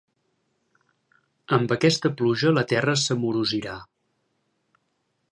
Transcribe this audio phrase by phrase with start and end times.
[1.57, 3.75] Amb aquesta pluja la terra s'amorosirà.